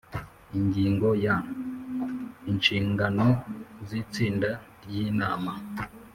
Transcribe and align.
Ingingo 0.59 1.09
ya 1.25 1.35
Inshingano 2.51 3.27
z 3.87 3.89
itsinda 4.01 4.49
ry 4.83 4.91
inama 5.05 5.53